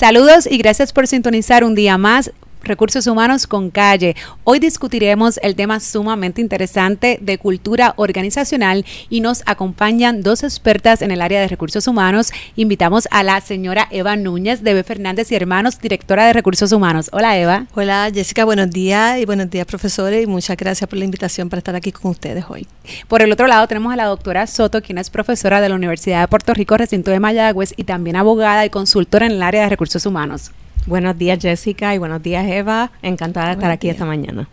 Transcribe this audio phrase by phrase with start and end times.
[0.00, 4.14] Saludos y gracias por sintonizar un día más Recursos Humanos con Calle.
[4.44, 11.10] Hoy discutiremos el tema sumamente interesante de cultura organizacional y nos acompañan dos expertas en
[11.10, 12.32] el área de recursos humanos.
[12.56, 14.84] Invitamos a la señora Eva Núñez de B.
[14.84, 17.08] Fernández y Hermanos, directora de Recursos Humanos.
[17.12, 17.66] Hola Eva.
[17.74, 21.58] Hola Jessica, buenos días y buenos días profesores y muchas gracias por la invitación para
[21.58, 22.66] estar aquí con ustedes hoy.
[23.08, 26.20] Por el otro lado tenemos a la doctora Soto, quien es profesora de la Universidad
[26.20, 29.68] de Puerto Rico, recinto de Mayagüez y también abogada y consultora en el área de
[29.70, 30.50] recursos humanos.
[30.86, 32.90] Buenos días Jessica y buenos días Eva.
[33.02, 34.48] Encantada de estar aquí esta mañana.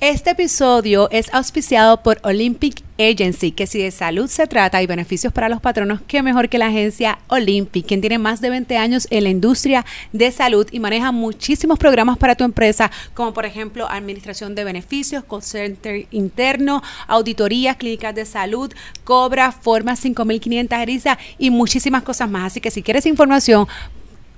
[0.00, 5.32] Este episodio es auspiciado por Olympic Agency, que si de salud se trata y beneficios
[5.32, 9.08] para los patronos, qué mejor que la agencia Olympic, quien tiene más de 20 años
[9.10, 13.88] en la industria de salud y maneja muchísimos programas para tu empresa, como por ejemplo
[13.90, 18.72] administración de beneficios, call center interno, auditorías, clínicas de salud,
[19.02, 22.52] cobra, forma 5500 eriza y muchísimas cosas más.
[22.52, 23.66] Así que si quieres información,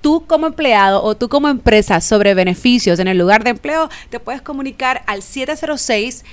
[0.00, 4.20] tú como empleado o tú como empresa sobre beneficios en el lugar de empleo, te
[4.20, 6.24] puedes comunicar al 706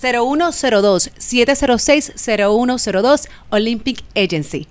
[0.00, 4.68] 0102 706 0102 Olympic Agency.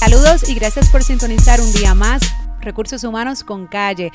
[0.00, 2.22] Saludos y gracias por sintonizar un día más
[2.60, 4.12] Recursos Humanos con Calle.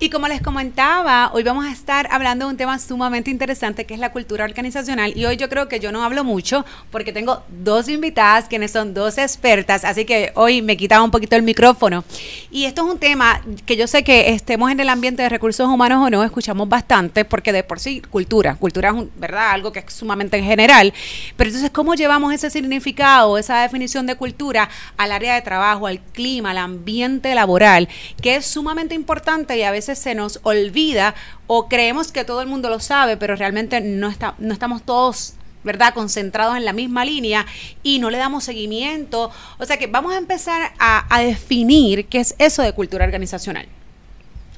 [0.00, 3.94] Y como les comentaba, hoy vamos a estar hablando de un tema sumamente interesante que
[3.94, 5.16] es la cultura organizacional.
[5.16, 8.92] Y hoy yo creo que yo no hablo mucho porque tengo dos invitadas quienes son
[8.92, 12.02] dos expertas, así que hoy me quitaba un poquito el micrófono.
[12.50, 15.68] Y esto es un tema que yo sé que estemos en el ambiente de recursos
[15.68, 19.52] humanos o no, escuchamos bastante porque de por sí cultura, cultura es ¿verdad?
[19.52, 20.92] algo que es sumamente general.
[21.36, 26.00] Pero entonces, ¿cómo llevamos ese significado, esa definición de cultura al área de trabajo, al
[26.00, 27.88] clima, al ambiente laboral,
[28.20, 31.14] que es sumamente importante y a veces se nos olvida
[31.46, 35.34] o creemos que todo el mundo lo sabe, pero realmente no, está, no estamos todos
[35.62, 35.94] ¿verdad?
[35.94, 37.46] Concentrados en la misma línea
[37.82, 39.30] y no le damos seguimiento.
[39.58, 43.66] O sea que vamos a empezar a, a definir qué es eso de cultura organizacional.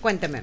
[0.01, 0.43] Cuénteme.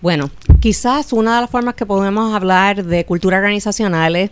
[0.00, 4.30] Bueno, quizás una de las formas que podemos hablar de cultura organizacional es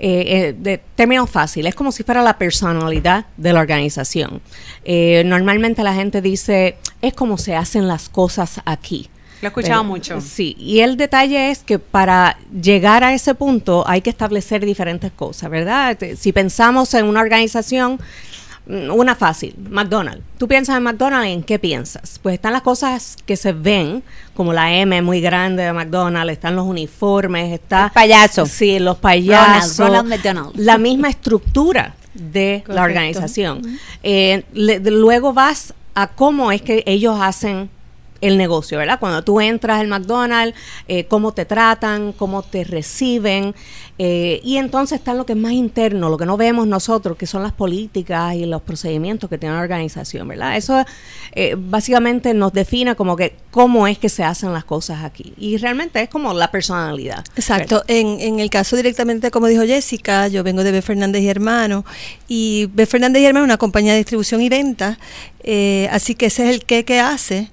[0.00, 4.40] eh, eh, de términos fáciles, es como si fuera la personalidad de la organización.
[4.84, 9.08] Eh, normalmente la gente dice, es como se hacen las cosas aquí.
[9.40, 10.20] Lo he escuchado mucho.
[10.20, 15.12] Sí, y el detalle es que para llegar a ese punto hay que establecer diferentes
[15.12, 15.96] cosas, ¿verdad?
[16.16, 18.00] Si pensamos en una organización,
[18.68, 20.22] Mm, una fácil, McDonald's.
[20.36, 22.20] Tú piensas en McDonald's, ¿en qué piensas?
[22.22, 24.02] Pues están las cosas que se ven,
[24.34, 27.84] como la M muy grande de McDonald's, están los uniformes, está...
[27.84, 28.50] Los payasos.
[28.50, 29.90] Sí, los payasos.
[30.54, 33.62] La misma estructura de la organización.
[34.02, 37.70] Eh, luego vas a cómo es que ellos hacen
[38.20, 38.98] el negocio, ¿verdad?
[38.98, 40.56] Cuando tú entras al McDonald's,
[40.88, 43.54] eh, cómo te tratan, cómo te reciben,
[43.98, 47.26] eh, y entonces está lo que es más interno, lo que no vemos nosotros, que
[47.26, 50.56] son las políticas y los procedimientos que tiene la organización, ¿verdad?
[50.56, 50.84] Eso
[51.32, 55.56] eh, básicamente nos define como que cómo es que se hacen las cosas aquí, y
[55.56, 57.24] realmente es como la personalidad.
[57.36, 60.82] Exacto, en, en, el caso directamente, como dijo Jessica, yo vengo de B.
[60.82, 61.84] Fernández y Hermano,
[62.28, 62.86] y B.
[62.86, 64.98] Fernández y Hermano es una compañía de distribución y venta,
[65.90, 67.50] así que ese es el qué que hace.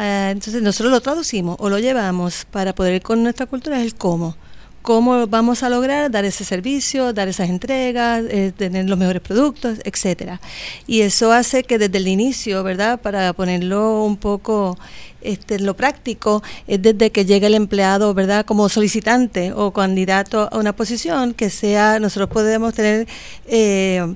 [0.00, 3.84] Ah, entonces nosotros lo traducimos o lo llevamos para poder ir con nuestra cultura, es
[3.84, 4.36] el cómo.
[4.80, 9.80] Cómo vamos a lograr dar ese servicio, dar esas entregas, eh, tener los mejores productos,
[9.82, 10.40] etcétera.
[10.86, 13.00] Y eso hace que desde el inicio, ¿verdad?
[13.00, 14.78] Para ponerlo un poco
[15.20, 18.46] este, lo práctico, es desde que llega el empleado, ¿verdad?
[18.46, 23.08] Como solicitante o candidato a una posición, que sea, nosotros podemos tener
[23.48, 24.14] eh,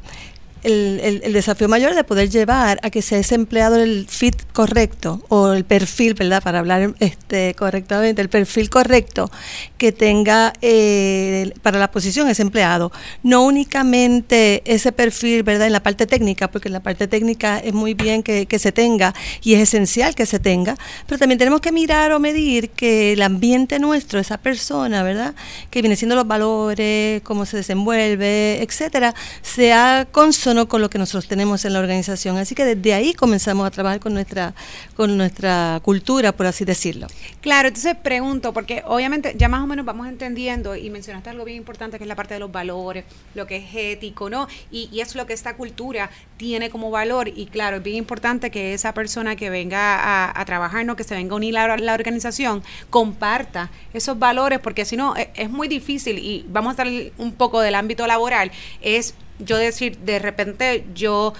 [0.62, 5.24] el, el, desafío mayor de poder llevar a que sea ese empleado el fit correcto
[5.28, 6.42] o el perfil, ¿verdad?
[6.42, 9.30] Para hablar este, correctamente, el perfil correcto
[9.78, 12.92] que tenga eh, para la posición ese empleado.
[13.22, 15.66] No únicamente ese perfil, ¿verdad?
[15.66, 18.72] En la parte técnica, porque en la parte técnica es muy bien que, que se
[18.72, 23.12] tenga y es esencial que se tenga, pero también tenemos que mirar o medir que
[23.12, 25.34] el ambiente nuestro, esa persona, ¿verdad?
[25.70, 30.06] Que viene siendo los valores, cómo se desenvuelve, etcétera, sea
[30.52, 32.36] constante con lo que nosotros tenemos en la organización.
[32.36, 34.54] Así que desde ahí comenzamos a trabajar con nuestra,
[34.94, 37.06] con nuestra cultura, por así decirlo.
[37.40, 41.56] Claro, entonces pregunto, porque obviamente ya más o menos vamos entendiendo y mencionaste algo bien
[41.56, 43.04] importante que es la parte de los valores,
[43.34, 44.46] lo que es ético, ¿no?
[44.70, 48.72] Y, es lo que esta cultura tiene como valor y claro, es bien importante que
[48.72, 50.94] esa persona que venga a, trabajar, ¿no?
[50.94, 55.28] Que se venga a unir a la organización, comparta esos valores, porque si no, es,
[55.34, 59.98] es muy difícil y vamos a estar un poco del ámbito laboral, es yo decir,
[59.98, 61.34] de repente yo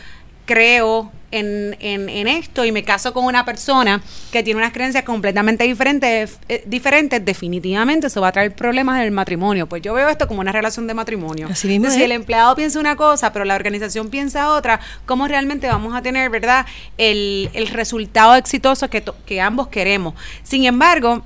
[0.45, 5.65] creo en, en, esto y me caso con una persona que tiene unas creencias completamente
[5.65, 9.67] diferentes, eh, diferentes, definitivamente eso va a traer problemas en el matrimonio.
[9.67, 11.49] Pues yo veo esto como una relación de matrimonio.
[11.51, 15.69] Así mismo si el empleado piensa una cosa, pero la organización piensa otra, ¿cómo realmente
[15.69, 16.67] vamos a tener, verdad,
[16.99, 20.15] el, el resultado exitoso que, que ambos queremos?
[20.43, 21.23] Sin embargo,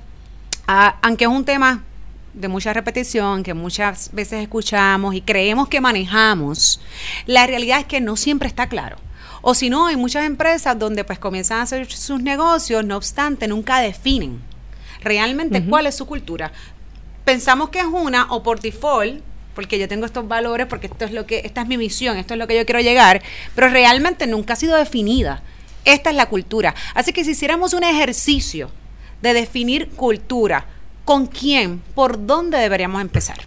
[0.67, 1.83] aunque es un tema
[2.39, 6.79] de mucha repetición que muchas veces escuchamos y creemos que manejamos,
[7.25, 8.97] la realidad es que no siempre está claro.
[9.41, 13.47] O si no, hay muchas empresas donde pues comienzan a hacer sus negocios, no obstante,
[13.47, 14.41] nunca definen
[15.01, 16.51] realmente cuál es su cultura.
[17.23, 19.21] Pensamos que es una o por default,
[19.53, 22.33] porque yo tengo estos valores, porque esto es lo que, esta es mi misión, esto
[22.33, 23.21] es lo que yo quiero llegar,
[23.55, 25.41] pero realmente nunca ha sido definida.
[25.85, 26.75] Esta es la cultura.
[26.93, 28.69] Así que si hiciéramos un ejercicio
[29.21, 30.65] de definir cultura,
[31.07, 31.81] ¿con quién?
[31.95, 33.37] ¿Por dónde deberíamos empezar?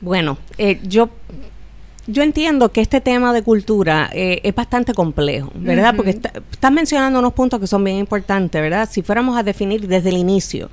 [0.00, 1.10] Bueno, eh, yo
[2.06, 5.94] yo entiendo que este tema de cultura eh, es bastante complejo, ¿verdad?
[5.94, 8.88] Porque estás mencionando unos puntos que son bien importantes, ¿verdad?
[8.90, 10.70] Si fuéramos a definir desde el inicio.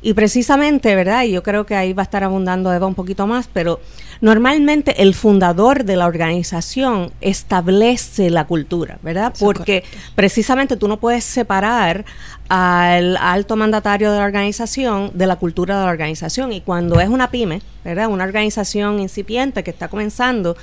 [0.00, 1.24] Y precisamente, ¿verdad?
[1.24, 3.80] Y yo creo que ahí va a estar abundando Eva un poquito más, pero
[4.20, 9.34] normalmente el fundador de la organización establece la cultura, ¿verdad?
[9.38, 9.84] Porque
[10.14, 12.04] precisamente tú no puedes separar
[12.48, 16.52] al alto mandatario de la organización de la cultura de la organización.
[16.52, 18.08] Y cuando es una pyme, ¿verdad?
[18.08, 20.56] Una organización incipiente que está comenzando,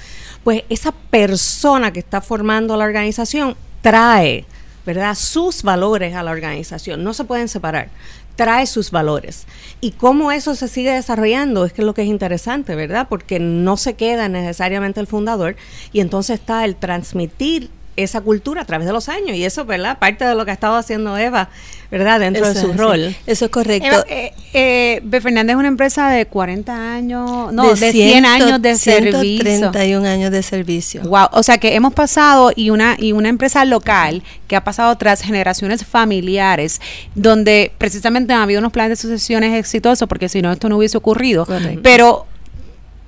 [0.43, 4.45] pues esa persona que está formando la organización trae,
[4.87, 5.13] ¿verdad?
[5.13, 7.03] Sus valores a la organización.
[7.03, 7.89] No se pueden separar
[8.37, 9.45] trae sus valores.
[9.81, 13.07] Y cómo eso se sigue desarrollando es que es lo que es interesante, ¿verdad?
[13.09, 15.57] Porque no se queda necesariamente el fundador
[15.91, 19.97] y entonces está el transmitir esa cultura a través de los años y eso, ¿verdad?
[19.97, 21.49] Parte de lo que ha estado haciendo Eva,
[21.91, 22.19] ¿verdad?
[22.19, 23.15] Dentro de su rol.
[23.25, 24.05] Eso es correcto.
[24.07, 25.19] eh, eh, B.
[25.19, 30.43] Fernández es una empresa de 40 años, no, de, 100, años de 131 años de
[30.43, 31.01] servicio.
[31.01, 34.95] Wow, o sea que hemos pasado y una y una empresa local que ha pasado
[34.97, 36.79] tras generaciones familiares
[37.15, 40.97] donde precisamente han habido unos planes de sucesiones exitosos porque si no esto no hubiese
[40.97, 41.47] ocurrido,
[41.81, 42.27] pero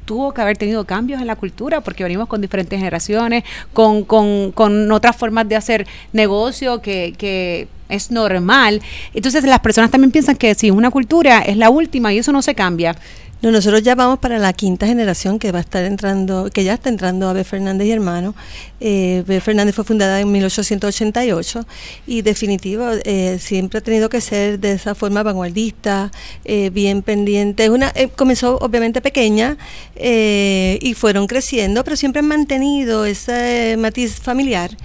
[0.09, 4.51] tuvo que haber tenido cambios en la cultura porque venimos con diferentes generaciones, con, con,
[4.53, 8.81] con otras formas de hacer negocio que, que es normal.
[9.13, 12.41] Entonces las personas también piensan que si una cultura es la última y eso no
[12.41, 12.95] se cambia.
[13.41, 16.73] No, nosotros ya vamos para la quinta generación que va a estar entrando, que ya
[16.73, 17.45] está entrando a B.
[17.45, 18.35] Fernández y hermano.
[18.81, 19.23] Eh.
[19.41, 21.65] Fernández fue fundada en 1888
[22.05, 26.11] y definitivo eh, siempre ha tenido que ser de esa forma vanguardista,
[26.43, 27.69] eh, bien pendiente.
[27.69, 29.57] Una, eh, comenzó obviamente pequeña
[29.95, 34.75] y fueron creciendo, pero siempre han mantenido ese matiz familiar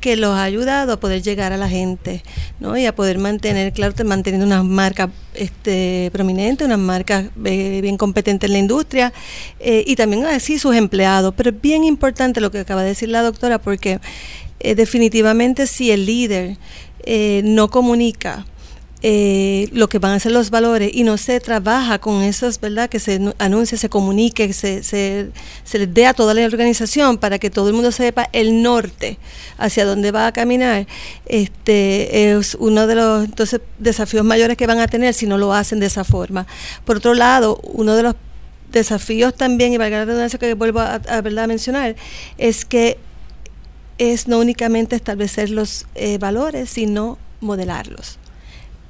[0.00, 2.22] que los ha ayudado a poder llegar a la gente,
[2.58, 2.76] ¿no?
[2.76, 8.48] Y a poder mantener, claro, manteniendo unas marcas este, prominentes, unas marcas eh, bien competentes
[8.48, 9.12] en la industria
[9.60, 11.34] eh, y también así sus empleados.
[11.36, 14.00] Pero es bien importante lo que acaba de decir la doctora porque
[14.60, 16.56] eh, definitivamente si el líder
[17.42, 18.46] no comunica,
[19.04, 22.88] eh, lo que van a ser los valores y no se trabaja con esos, ¿verdad?
[22.88, 25.30] Que se anuncie, se comunique, se, se,
[25.64, 29.18] se les dé a toda la organización para que todo el mundo sepa el norte
[29.58, 30.86] hacia dónde va a caminar.
[31.26, 35.52] Este es uno de los entonces, desafíos mayores que van a tener si no lo
[35.52, 36.46] hacen de esa forma.
[36.84, 38.14] Por otro lado, uno de los
[38.70, 41.96] desafíos también, y valga la redundancia que vuelvo a, a mencionar,
[42.38, 42.98] es que
[43.98, 48.18] es no únicamente establecer los eh, valores, sino modelarlos.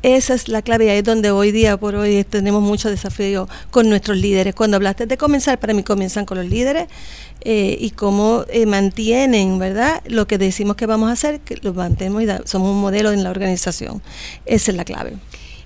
[0.02, 3.48] Esa es la clave y ahí es donde hoy día por hoy tenemos mucho desafío
[3.70, 4.52] con nuestros líderes.
[4.52, 6.88] Cuando hablaste de comenzar, para mí comienzan con los líderes
[7.42, 10.02] eh, y cómo eh, mantienen, ¿verdad?
[10.06, 13.22] Lo que decimos que vamos a hacer, que lo mantenemos y somos un modelo en
[13.22, 14.02] la organización.
[14.44, 15.14] Esa es la clave.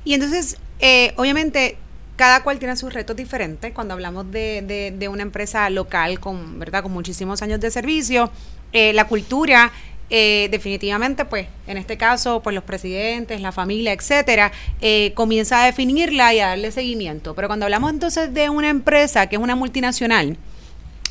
[0.05, 1.79] Y entonces, eh, obviamente,
[2.17, 3.73] cada cual tiene sus retos diferentes.
[3.73, 6.83] Cuando hablamos de, de, de, una empresa local con, ¿verdad?
[6.83, 8.31] con muchísimos años de servicio,
[8.73, 9.73] la cultura
[10.11, 15.67] eh, definitivamente, pues, en este caso, pues los presidentes, la familia, etcétera, eh, comienza a
[15.67, 17.35] definirla y a darle seguimiento.
[17.35, 20.37] Pero cuando hablamos entonces de una empresa que es una multinacional,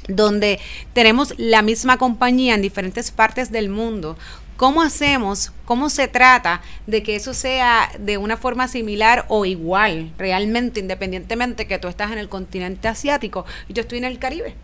[0.08, 0.60] donde
[0.94, 4.18] tenemos la misma compañía en diferentes partes del mundo,
[4.58, 10.14] ¿Cómo hacemos, cómo se trata de que eso sea de una forma similar o igual,
[10.18, 14.56] realmente, independientemente que tú estás en el continente asiático y yo estoy en el Caribe?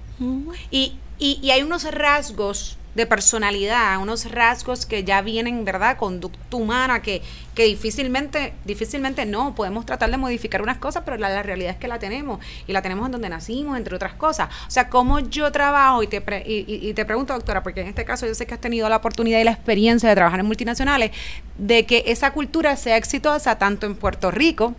[0.70, 5.98] y, y, y hay unos rasgos de personalidad, unos rasgos que ya vienen, ¿verdad?
[5.98, 7.22] Conducta humana que,
[7.56, 11.88] que difícilmente, difícilmente no, podemos tratar de modificar unas cosas, pero la, realidad es que
[11.88, 14.50] la tenemos y la tenemos en donde nacimos, entre otras cosas.
[14.68, 18.28] O sea, cómo yo trabajo y te, y, te pregunto, doctora, porque en este caso
[18.28, 21.12] yo sé que has tenido la oportunidad y la experiencia de trabajar en multinacionales,
[21.58, 24.76] de que esa cultura sea exitosa tanto en Puerto Rico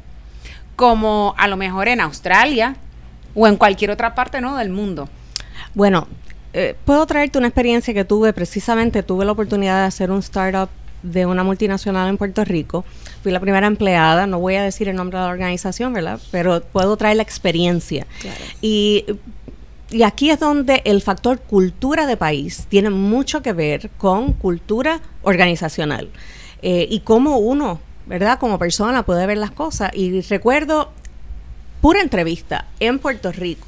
[0.77, 2.77] como a lo mejor en Australia
[3.35, 4.57] o en cualquier otra parte, ¿no?
[4.57, 5.09] Del mundo.
[5.75, 6.07] Bueno,
[6.53, 10.69] eh, puedo traerte una experiencia que tuve, precisamente tuve la oportunidad de hacer un startup
[11.03, 12.85] de una multinacional en Puerto Rico.
[13.23, 16.21] Fui la primera empleada, no voy a decir el nombre de la organización, ¿verdad?
[16.31, 18.07] Pero puedo traer la experiencia.
[18.61, 19.05] Y,
[19.91, 25.01] y aquí es donde el factor cultura de país tiene mucho que ver con cultura
[25.23, 26.09] organizacional
[26.63, 28.39] eh, y cómo uno, ¿verdad?
[28.39, 29.91] Como persona puede ver las cosas.
[29.95, 30.93] Y recuerdo
[31.81, 33.67] pura entrevista en Puerto Rico.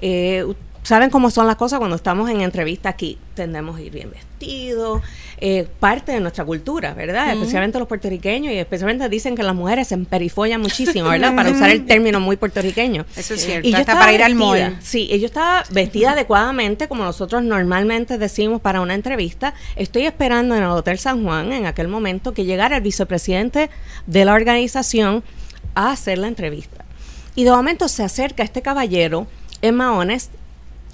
[0.00, 0.46] Eh,
[0.84, 3.18] saben cómo son las cosas cuando estamos en entrevista aquí.
[3.34, 5.02] Tendemos a ir bien vestidos,
[5.38, 7.32] eh, parte de nuestra cultura, ¿verdad?
[7.32, 11.34] Especialmente los puertorriqueños y especialmente dicen que las mujeres se emperifollan muchísimo, ¿verdad?
[11.36, 13.06] para usar el término muy puertorriqueño.
[13.16, 14.76] Eso es cierto, y yo hasta para ir al mall.
[14.80, 19.54] Sí, y yo estaba vestida adecuadamente, como nosotros normalmente decimos para una entrevista.
[19.76, 23.70] Estoy esperando en el Hotel San Juan, en aquel momento, que llegara el vicepresidente
[24.06, 25.24] de la organización
[25.74, 26.84] a hacer la entrevista.
[27.34, 29.26] Y de momento se acerca este caballero
[29.62, 30.30] en maones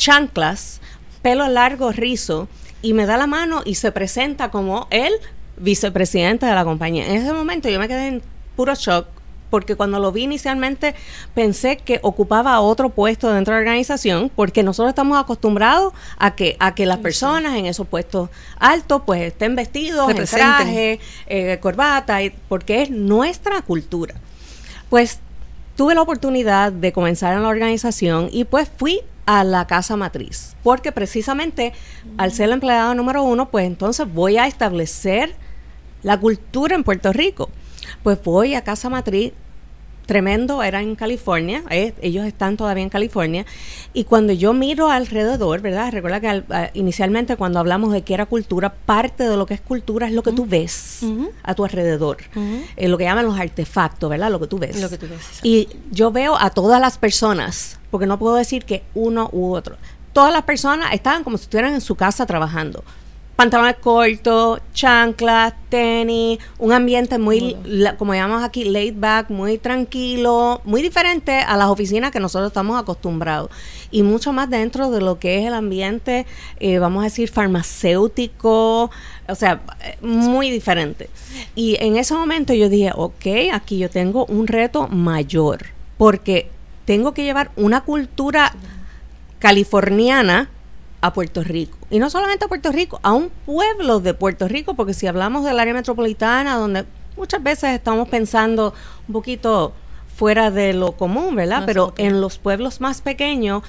[0.01, 0.81] chanclas,
[1.21, 2.49] pelo largo, rizo,
[2.83, 5.13] y me da la mano y se presenta como el
[5.59, 7.07] vicepresidente de la compañía.
[7.07, 8.23] En ese momento yo me quedé en
[8.57, 9.07] puro shock
[9.51, 10.95] porque cuando lo vi inicialmente
[11.35, 16.57] pensé que ocupaba otro puesto dentro de la organización, porque nosotros estamos acostumbrados a que
[16.61, 22.21] a que las personas en esos puestos altos pues estén vestidos en traje, eh, corbata,
[22.49, 24.15] porque es nuestra cultura.
[24.89, 25.19] Pues
[25.77, 29.01] tuve la oportunidad de comenzar en la organización y pues fui
[29.39, 31.73] a la casa matriz, porque precisamente
[32.19, 35.37] al ser el empleado número uno, pues entonces voy a establecer
[36.03, 37.49] la cultura en Puerto Rico.
[38.03, 39.33] Pues voy a casa matriz,
[40.11, 43.47] tremendo, era en California, eh, ellos están todavía en California,
[43.93, 45.93] y cuando yo miro alrededor, ¿verdad?
[45.93, 46.43] Recuerda que
[46.75, 50.25] inicialmente cuando hablamos de que era cultura, parte de lo que es cultura es lo
[50.25, 51.03] que tú ves
[51.45, 52.17] a tu alrededor,
[52.77, 54.33] eh, lo que llaman los artefactos, ¿verdad?
[54.33, 54.81] Lo que tú ves.
[54.81, 58.65] Lo que tú ves y yo veo a todas las personas, porque no puedo decir
[58.65, 59.77] que uno u otro,
[60.13, 62.83] todas las personas estaban como si estuvieran en su casa trabajando
[63.41, 67.57] pantalones cortos, chanclas, tenis, un ambiente muy,
[67.97, 72.79] como llamamos aquí, laid back, muy tranquilo, muy diferente a las oficinas que nosotros estamos
[72.79, 73.51] acostumbrados.
[73.91, 76.27] Y mucho más dentro de lo que es el ambiente,
[76.59, 78.91] eh, vamos a decir, farmacéutico,
[79.27, 79.63] o sea,
[80.03, 81.09] muy diferente.
[81.55, 85.65] Y en ese momento yo dije, ok, aquí yo tengo un reto mayor,
[85.97, 86.51] porque
[86.85, 88.53] tengo que llevar una cultura
[89.39, 90.51] californiana
[91.01, 91.79] a Puerto Rico.
[91.91, 95.45] Y no solamente a Puerto Rico, a un pueblo de Puerto Rico, porque si hablamos
[95.45, 96.85] del área metropolitana, donde
[97.17, 98.75] muchas veces estamos pensando
[99.09, 99.73] un poquito
[100.21, 101.63] fuera de lo común, ¿verdad?
[101.65, 103.63] Pero en los pueblos más pequeños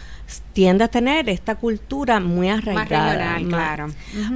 [0.52, 3.38] tiende a tener esta cultura muy arraigada.
[3.38, 3.88] claro.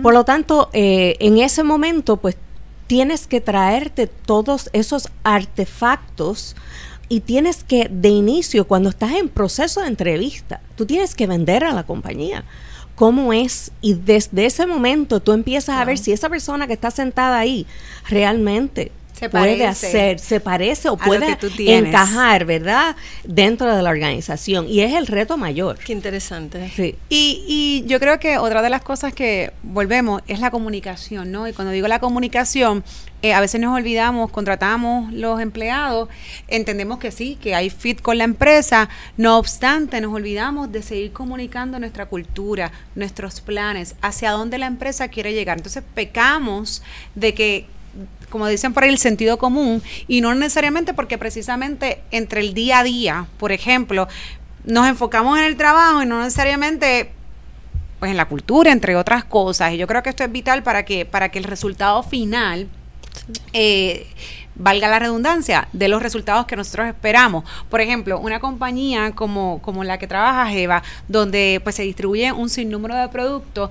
[0.01, 2.37] Por lo tanto, eh, en ese momento, pues
[2.87, 6.55] tienes que traerte todos esos artefactos
[7.09, 11.65] y tienes que, de inicio, cuando estás en proceso de entrevista, tú tienes que vender
[11.65, 12.45] a la compañía
[12.95, 16.91] cómo es y desde ese momento tú empiezas a ver si esa persona que está
[16.91, 17.67] sentada ahí
[18.07, 22.95] realmente se puede hacer, se parece o puede encajar, ¿verdad?
[23.23, 24.67] Dentro de la organización.
[24.67, 25.77] Y es el reto mayor.
[25.77, 26.69] Qué interesante.
[26.75, 26.95] Sí.
[27.09, 31.47] Y, y yo creo que otra de las cosas que volvemos es la comunicación, ¿no?
[31.47, 32.83] Y cuando digo la comunicación,
[33.21, 36.09] eh, a veces nos olvidamos, contratamos los empleados,
[36.47, 41.11] entendemos que sí, que hay fit con la empresa, no obstante, nos olvidamos de seguir
[41.11, 45.57] comunicando nuestra cultura, nuestros planes, hacia dónde la empresa quiere llegar.
[45.57, 46.83] Entonces pecamos
[47.15, 47.65] de que
[48.29, 52.79] como dicen por ahí, el sentido común y no necesariamente porque precisamente entre el día
[52.79, 54.07] a día, por ejemplo,
[54.63, 57.11] nos enfocamos en el trabajo y no necesariamente
[57.99, 59.73] pues en la cultura, entre otras cosas.
[59.73, 62.67] Y yo creo que esto es vital para que, para que el resultado final
[63.53, 64.07] eh,
[64.55, 67.43] valga la redundancia, de los resultados que nosotros esperamos.
[67.69, 72.49] Por ejemplo, una compañía como, como la que trabaja Eva, donde pues se distribuye un
[72.49, 73.69] sinnúmero de productos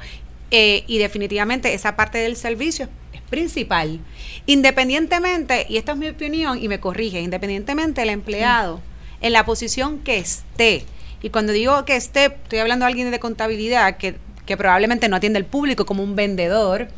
[0.51, 2.89] eh, y definitivamente esa parte del servicio
[3.31, 4.01] principal,
[4.47, 8.81] independientemente, y esta es mi opinión y me corrige, independientemente del empleado,
[9.21, 10.85] en la posición que esté,
[11.25, 15.17] y cuando digo que esté, estoy hablando de alguien de contabilidad que, que probablemente no
[15.17, 16.89] atiende al público como un vendedor,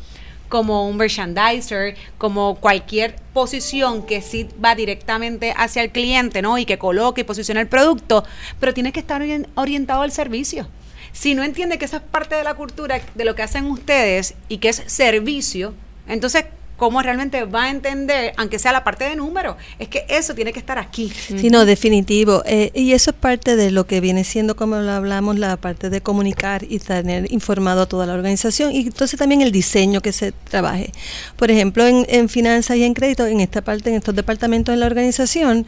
[0.49, 6.57] como un merchandiser, como cualquier posición que sí va directamente hacia el cliente, ¿no?
[6.57, 8.25] Y que coloque y posicione el producto,
[8.59, 9.21] pero tiene que estar
[9.55, 10.67] orientado al servicio.
[11.17, 14.35] Si no entiende que esa es parte de la cultura de lo que hacen ustedes
[14.49, 15.73] y que es servicio,
[16.07, 16.45] entonces,
[16.77, 19.57] cómo realmente va a entender, aunque sea la parte de número.
[19.79, 21.09] Es que eso tiene que estar aquí.
[21.09, 22.43] Sí, no, definitivo.
[22.45, 25.89] Eh, y eso es parte de lo que viene siendo, como lo hablamos, la parte
[25.89, 28.73] de comunicar y tener informado a toda la organización.
[28.73, 30.91] Y entonces también el diseño que se trabaje.
[31.35, 34.79] Por ejemplo, en, en finanzas y en crédito, en esta parte, en estos departamentos de
[34.79, 35.65] la organización,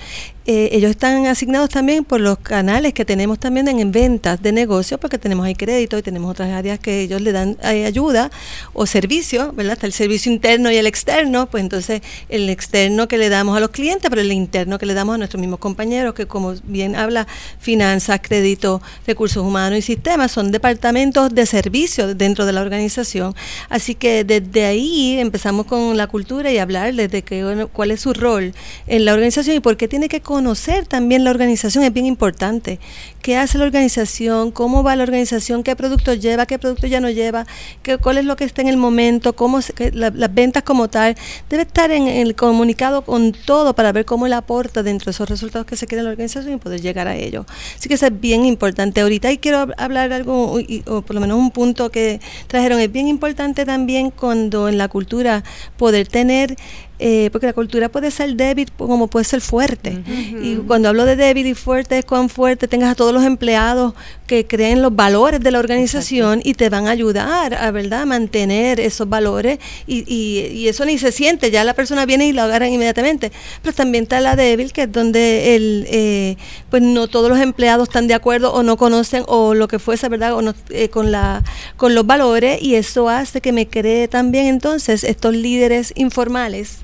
[0.51, 4.99] eh, ellos están asignados también por los canales que tenemos también en, ventas de negocios,
[4.99, 8.31] porque tenemos ahí crédito y tenemos otras áreas que ellos le dan eh, ayuda
[8.73, 9.73] o servicio, ¿verdad?
[9.73, 13.59] Está el servicio interno y el externo, pues entonces el externo que le damos a
[13.59, 16.95] los clientes, pero el interno que le damos a nuestros mismos compañeros, que como bien
[16.95, 17.27] habla,
[17.59, 23.35] finanzas, crédito, recursos humanos y sistemas, son departamentos de servicio dentro de la organización.
[23.69, 28.15] Así que desde ahí empezamos con la cultura y hablarles de que, cuál es su
[28.15, 28.55] rol
[28.87, 32.79] en la organización y por qué tiene que conocer también la organización es bien importante.
[33.21, 34.51] ¿Qué hace la organización?
[34.51, 35.63] ¿Cómo va la organización?
[35.63, 36.45] ¿Qué productos lleva?
[36.45, 37.45] ¿Qué productos ya no lleva?
[37.83, 39.35] ¿Qué, ¿Cuál es lo que está en el momento?
[39.35, 39.59] ¿Cómo
[39.91, 41.17] las ventas como tal?
[41.49, 45.27] Debe estar en, el comunicado con todo para ver cómo él aporta dentro de esos
[45.27, 47.45] resultados que se quieren en la organización y poder llegar a ellos.
[47.77, 49.01] Así que eso es bien importante.
[49.01, 52.79] Ahorita y quiero hablar algo, o por lo menos un punto que trajeron.
[52.79, 55.43] Es bien importante también cuando en la cultura
[55.75, 56.55] poder tener
[57.01, 60.03] eh, porque la cultura puede ser débil como puede ser fuerte.
[60.43, 63.93] Y cuando hablo de débil y fuerte es cuán fuerte tengas a todos los empleados
[64.27, 68.81] que creen los valores de la organización y te van a ayudar a verdad mantener
[68.81, 72.73] esos valores y, y, eso ni se siente, ya la persona viene y lo agarran
[72.73, 73.31] inmediatamente.
[73.61, 76.35] Pero también está la débil, que es donde el, eh,
[76.69, 80.09] pues no todos los empleados están de acuerdo o no conocen o lo que fuese,
[80.09, 80.35] ¿verdad?
[80.35, 81.45] O no, eh, con, la,
[81.77, 86.79] con los valores y eso hace que me cree también entonces estos líderes informales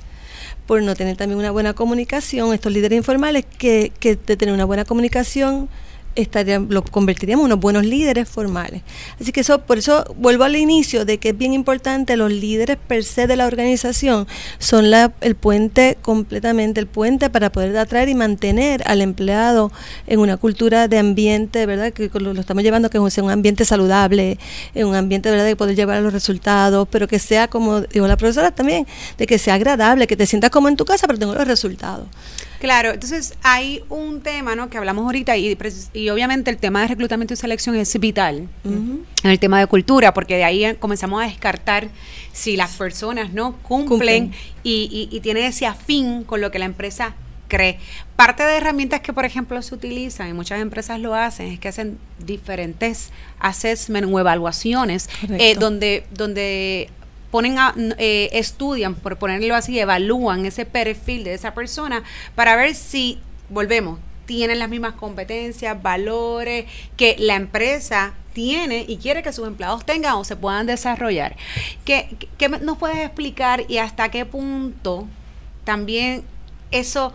[0.66, 4.66] por no tener también una buena comunicación, estos líderes informales que, que de tener una
[4.66, 5.70] buena comunicación
[6.16, 8.82] estarían, lo convertiríamos en unos buenos líderes formales.
[9.20, 12.78] Así que eso, por eso vuelvo al inicio de que es bien importante, los líderes
[12.78, 14.28] per se de la organización
[14.60, 19.72] son la, el puente completamente, el puente para poder atraer y mantener al empleado
[20.08, 21.92] en una cultura de ambiente, ¿verdad?
[21.92, 24.40] Que lo, estamos llevando que sea un ambiente saludable,
[24.74, 25.46] en un ambiente, ¿verdad?
[25.46, 29.28] De poder llevar a los resultados, pero que sea, como dijo la profesora también, de
[29.28, 32.08] que sea agradable, que te sientas como en tu casa, pero tengo los resultados.
[32.60, 34.70] Claro, entonces hay un tema ¿no?
[34.70, 35.58] que hablamos ahorita y,
[35.94, 40.14] y obviamente el tema de reclutamiento y selección es vital en el tema de cultura,
[40.14, 41.90] porque de ahí comenzamos a descartar
[42.32, 44.34] si las personas no cumplen,
[44.64, 47.16] Y, y, tienen ese afín con lo que la empresa
[47.48, 47.78] cree.
[48.16, 51.68] Parte de herramientas que, por ejemplo, se utilizan, y muchas empresas lo hacen, es que
[51.68, 56.90] hacen diferentes assessment o evaluaciones, eh, donde, donde
[57.36, 62.02] ponen a, eh, estudian, por ponerlo así, evalúan ese perfil de esa persona
[62.34, 66.64] para ver si, volvemos, tienen las mismas competencias, valores
[66.96, 71.36] que la empresa tiene y quiere que sus empleados tengan o se puedan desarrollar.
[71.84, 75.06] ¿Qué, qué nos puedes explicar y hasta qué punto
[75.66, 76.24] también
[76.72, 77.12] eso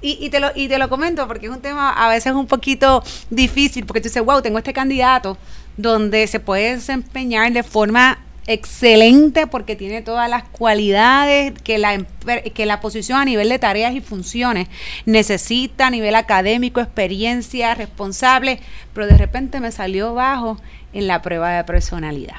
[0.00, 2.46] y, y, te lo, y te lo comento porque es un tema a veces un
[2.46, 5.36] poquito difícil, porque tú dices, wow, tengo este candidato
[5.76, 12.02] donde se puede desempeñar de forma excelente porque tiene todas las cualidades que la,
[12.54, 14.68] que la posición a nivel de tareas y funciones
[15.04, 18.58] necesita a nivel académico, experiencia, responsable,
[18.94, 20.58] pero de repente me salió bajo
[20.94, 22.36] en la prueba de personalidad.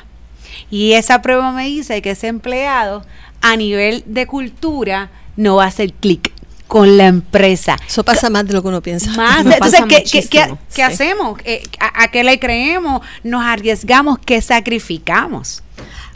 [0.72, 3.06] Y esa prueba me dice que ese empleado
[3.41, 6.32] a nivel de cultura no va a hacer clic
[6.69, 7.77] con la empresa.
[7.86, 9.12] Eso pasa más de lo que uno piensa.
[9.13, 9.82] Más, entonces,
[10.29, 11.39] ¿qué, hacemos?
[11.43, 13.01] Eh, ¿A, ¿A qué le creemos?
[13.23, 14.19] ¿Nos arriesgamos?
[14.19, 15.63] ¿Qué sacrificamos?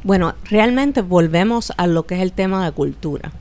[0.04, 3.32] Bueno, realmente volvemos a lo que es el tema de cultura.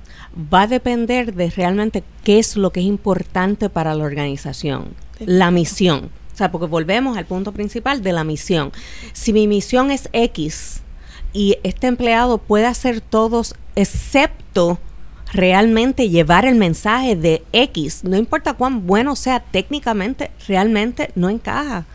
[0.53, 5.51] Va a depender de realmente qué es lo que es importante para la organización, la
[5.51, 6.09] misión.
[6.33, 8.73] O sea, porque volvemos al punto principal de la misión.
[9.13, 10.81] Si mi misión es X
[11.35, 14.79] y este empleado puede hacer todos excepto
[15.33, 21.87] realmente llevar el mensaje de X, no importa cuán bueno sea técnicamente, realmente no encaja.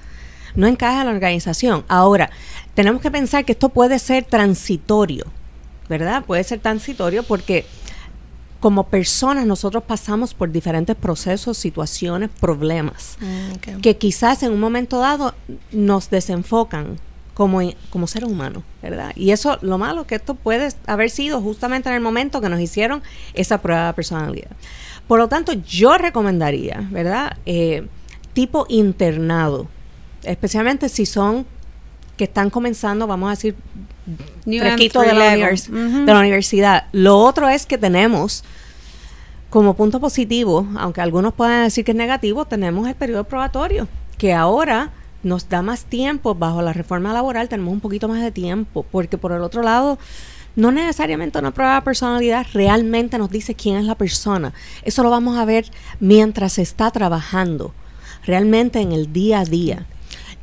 [0.56, 1.86] No encaja en la organización.
[1.88, 2.32] Ahora,
[2.74, 5.26] tenemos que pensar que esto puede ser transitorio,
[5.88, 6.26] ¿verdad?
[6.26, 7.66] Puede ser transitorio porque
[8.60, 15.00] como personas nosotros pasamos por diferentes procesos, situaciones, problemas, mm, que quizás en un momento
[15.00, 15.36] dado
[15.72, 16.98] nos desenfocan
[17.38, 19.12] como, como seres humanos, ¿verdad?
[19.16, 22.60] Y eso, lo malo que esto puede haber sido justamente en el momento que nos
[22.60, 23.04] hicieron
[23.36, 24.50] esa prueba de personalidad.
[25.08, 27.38] Por lo tanto, yo recomendaría, ¿verdad?
[27.46, 27.86] Eh,
[28.34, 29.68] tipo internado,
[30.24, 31.46] especialmente si son
[32.18, 33.54] que están comenzando, vamos a decir,
[35.02, 36.86] de la, de la universidad.
[36.92, 38.44] Lo otro es que tenemos
[39.52, 44.34] como punto positivo, aunque algunos puedan decir que es negativo, tenemos el periodo probatorio, que
[44.34, 44.90] ahora
[45.24, 49.18] nos da más tiempo, bajo la reforma laboral tenemos un poquito más de tiempo, porque
[49.18, 49.98] por el otro lado,
[50.56, 54.54] no necesariamente una prueba de personalidad realmente nos dice quién es la persona.
[54.84, 55.66] Eso lo vamos a ver
[56.00, 57.74] mientras se está trabajando,
[58.26, 59.86] realmente en el día a día.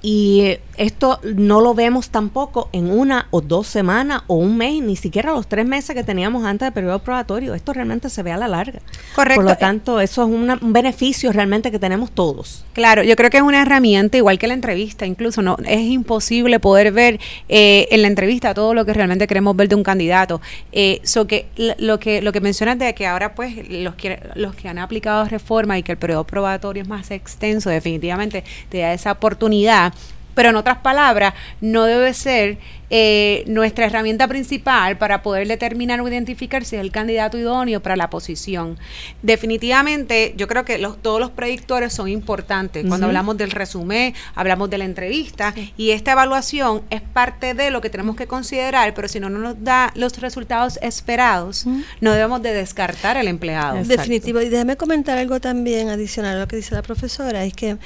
[0.07, 4.97] Y esto no lo vemos tampoco en una o dos semanas o un mes, ni
[4.97, 7.55] siquiera los tres meses que teníamos antes del periodo probatorio.
[7.55, 8.81] Esto realmente se ve a la larga.
[9.15, 9.41] Correcto.
[9.41, 12.67] Por lo tanto, eso es un beneficio realmente que tenemos todos.
[12.75, 15.07] Claro, yo creo que es una herramienta igual que la entrevista.
[15.07, 19.57] Incluso no es imposible poder ver eh, en la entrevista todo lo que realmente queremos
[19.57, 20.43] ver de un candidato.
[20.73, 21.47] Eh, que
[21.79, 25.25] lo que lo que mencionas de que ahora pues los que los que han aplicado
[25.25, 29.94] reforma y que el periodo probatorio es más extenso, definitivamente te da esa oportunidad
[30.35, 32.59] pero en otras palabras, no debe ser
[32.91, 37.97] eh, nuestra herramienta principal para poder determinar o identificar si es el candidato idóneo para
[37.97, 38.79] la posición.
[39.23, 42.85] Definitivamente, yo creo que los, todos los predictores son importantes.
[42.87, 47.81] Cuando hablamos del resumen, hablamos de la entrevista y esta evaluación es parte de lo
[47.81, 51.67] que tenemos que considerar, pero si no, nos da los resultados esperados,
[52.01, 53.83] no debemos de descartar al empleado.
[53.85, 54.41] Definitivo.
[54.41, 57.77] Y déjame comentar algo también adicional a lo que dice la profesora, es que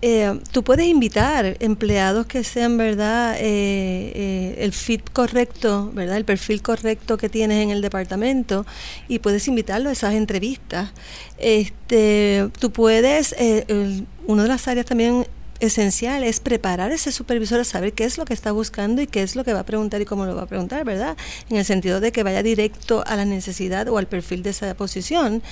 [0.00, 3.36] eh, tú puedes invitar empleados que sean, ¿verdad?
[3.38, 6.16] Eh, eh el fit correcto, ¿verdad?
[6.16, 8.66] El perfil correcto que tienes en el departamento
[9.08, 10.90] y puedes invitarlo a esas entrevistas.
[11.38, 15.26] Este, tú puedes, eh, una de las áreas también
[15.60, 19.06] esencial es preparar a ese supervisor a saber qué es lo que está buscando y
[19.06, 21.16] qué es lo que va a preguntar y cómo lo va a preguntar, ¿verdad?
[21.50, 24.74] En el sentido de que vaya directo a la necesidad o al perfil de esa
[24.74, 25.42] posición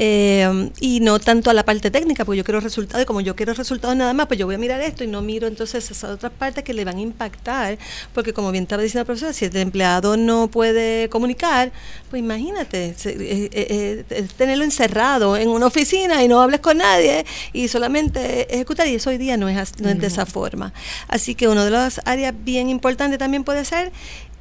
[0.00, 3.34] eh, y no tanto a la parte técnica, porque yo quiero resultados y como yo
[3.34, 6.08] quiero resultados nada más, pues yo voy a mirar esto y no miro entonces esas
[6.08, 7.78] otras partes que le van a impactar,
[8.14, 11.72] porque como bien estaba diciendo la profesora, si el empleado no puede comunicar,
[12.10, 17.66] pues imagínate, eh, eh, tenerlo encerrado en una oficina y no hables con nadie y
[17.66, 20.72] solamente ejecutar, y eso hoy día no es, no es de esa forma.
[21.08, 23.90] Así que una de las áreas bien importantes también puede ser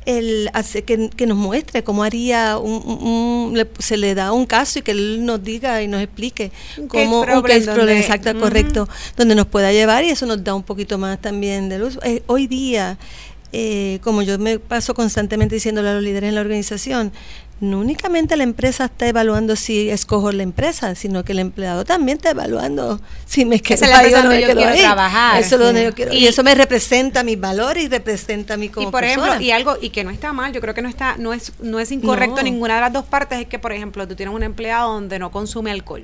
[0.07, 4.81] el hace que, que, nos muestre cómo haría un, se le da un caso y
[4.81, 6.51] que él nos diga y nos explique
[6.87, 10.63] cómo un case problem exacto correcto donde nos pueda llevar y eso nos da un
[10.63, 11.99] poquito más también de luz.
[12.03, 12.97] Eh, hoy día
[13.51, 17.11] eh, como yo me paso constantemente diciéndole a los líderes en la organización
[17.59, 22.17] no únicamente la empresa está evaluando si escojo la empresa, sino que el empleado también
[22.17, 25.41] está evaluando si me quedo Esa es la donde yo quiero trabajar.
[25.41, 26.13] Eso es donde yo quiero.
[26.13, 29.75] Y, eso me representa mis valores y representa mi como Y por ejemplo, y algo
[29.81, 32.43] y que no está mal, yo creo que no está no es no es incorrecto
[32.43, 35.31] ninguna de las dos partes es que por ejemplo, tú tienes un empleado donde no
[35.31, 36.03] consume alcohol.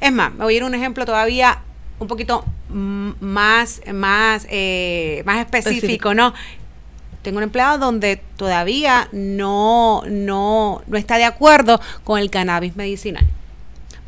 [0.00, 1.62] Es más, me voy a ir a un ejemplo todavía
[2.00, 6.34] un poquito más más eh, más específico, ¿no?
[7.22, 13.26] Tengo un empleado donde todavía no, no, no está de acuerdo con el cannabis medicinal.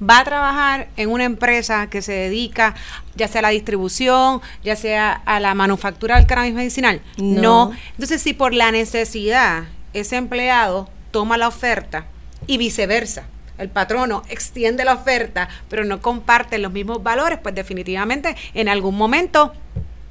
[0.03, 2.75] Va a trabajar en una empresa que se dedica
[3.15, 7.01] ya sea a la distribución, ya sea a la manufactura del cannabis medicinal.
[7.19, 7.73] No.
[7.93, 12.07] Entonces, si por la necesidad ese empleado toma la oferta
[12.47, 13.25] y viceversa,
[13.59, 18.97] el patrono extiende la oferta, pero no comparte los mismos valores, pues definitivamente en algún
[18.97, 19.53] momento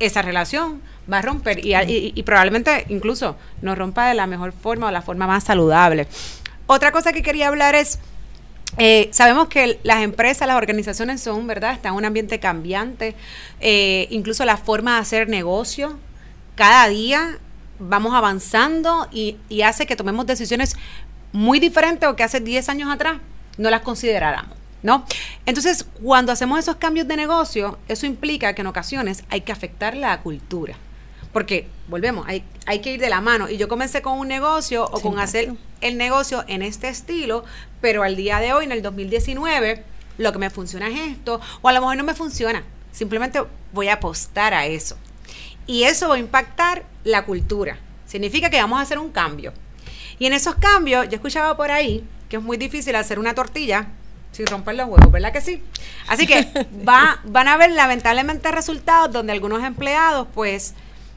[0.06, 4.92] esa relación va a romper y, probablemente incluso nos rompa de la mejor forma o
[4.92, 6.08] la forma más saludable.
[6.68, 8.00] Otra cosa que quería hablar es,
[8.78, 11.74] eh, sabemos que las empresas, las organizaciones son, ¿verdad?
[11.74, 13.16] Están en un ambiente cambiante,
[13.60, 15.98] eh, incluso la forma de hacer negocio,
[16.56, 17.40] cada día
[17.80, 20.76] vamos avanzando y, y hace que tomemos decisiones
[21.34, 23.18] muy diferentes o que hace 10 años atrás
[23.58, 24.61] no las consideráramos.
[24.84, 25.06] ¿No?
[25.46, 29.96] Entonces, cuando hacemos esos cambios de negocio, eso implica que en ocasiones hay que afectar
[29.96, 30.76] la cultura.
[31.34, 33.50] Porque, volvemos, hay, hay que ir de la mano.
[33.50, 37.46] Y yo comencé con un negocio o con hacer el negocio en este estilo,
[37.80, 39.84] pero al día de hoy, en el 2019,
[40.18, 42.64] lo que me funciona es esto, o a lo mejor no me funciona.
[42.92, 43.42] Simplemente
[43.72, 44.98] voy a apostar a eso.
[45.68, 47.80] Y eso va a impactar la cultura.
[48.06, 49.54] Significa que vamos a hacer un cambio.
[50.20, 53.90] Y en esos cambios, yo escuchaba por ahí que es muy difícil hacer una tortilla
[54.32, 55.62] sin romper los huevos, ¿verdad que sí?
[56.08, 56.48] Así que
[56.88, 60.74] va, van a haber lamentablemente resultados donde algunos empleados pues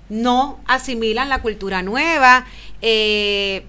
[0.09, 2.45] no asimilan la cultura nueva,
[2.83, 3.65] eh,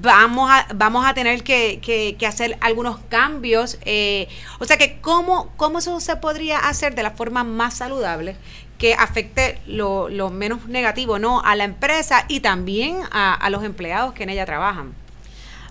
[0.00, 1.80] vamos, a, vamos a tener que,
[2.18, 3.78] que, hacer algunos cambios.
[3.84, 4.28] Eh,
[4.58, 8.36] o sea que, ¿cómo, ¿cómo eso se podría hacer de la forma más saludable?
[8.78, 13.64] que afecte lo, lo menos negativo no a la empresa y también a, a los
[13.64, 14.92] empleados que en ella trabajan.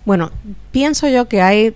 [0.05, 0.31] Bueno,
[0.71, 1.75] pienso yo que hay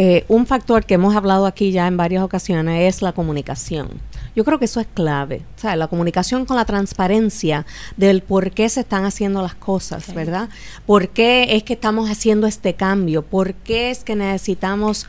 [0.00, 3.88] eh, un factor que hemos hablado aquí ya en varias ocasiones es la comunicación.
[4.36, 8.52] Yo creo que eso es clave, o sea, la comunicación con la transparencia del por
[8.52, 10.48] qué se están haciendo las cosas, ¿verdad?
[10.86, 13.22] ¿Por qué es que estamos haciendo este cambio?
[13.22, 15.06] ¿Por qué es que necesitamos